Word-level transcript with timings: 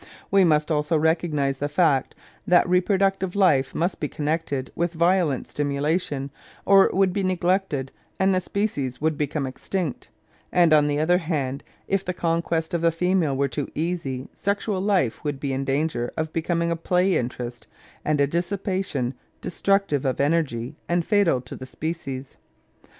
"We 0.31 0.43
must 0.43 0.71
also 0.71 0.97
recognise 0.97 1.59
the 1.59 1.69
fact 1.69 2.15
that 2.47 2.67
reproductive 2.67 3.35
life 3.35 3.75
must 3.75 3.99
be 3.99 4.07
connected 4.07 4.71
with 4.73 4.93
violent 4.93 5.47
stimulation, 5.47 6.31
or 6.65 6.85
it 6.85 6.95
would 6.95 7.13
be 7.13 7.21
neglected 7.21 7.91
and 8.19 8.33
the 8.33 8.41
species 8.41 8.99
would 8.99 9.15
become 9.15 9.45
extinct; 9.45 10.09
and 10.51 10.73
on 10.73 10.87
the 10.87 10.97
other 10.99 11.19
hand, 11.19 11.63
if 11.87 12.03
the 12.03 12.15
conquest 12.15 12.73
of 12.73 12.81
the 12.81 12.91
female 12.91 13.37
were 13.37 13.47
too 13.47 13.67
easy, 13.75 14.27
sexual 14.33 14.81
life 14.81 15.23
would 15.23 15.39
be 15.39 15.53
in 15.53 15.63
danger 15.65 16.11
of 16.17 16.33
becoming 16.33 16.71
a 16.71 16.75
play 16.75 17.15
interest 17.15 17.67
and 18.03 18.19
a 18.19 18.25
dissipation, 18.25 19.13
destructive 19.39 20.03
of 20.03 20.19
energy 20.19 20.77
and 20.89 21.05
fatal 21.05 21.39
to 21.41 21.55
the 21.55 21.67
species. 21.67 22.37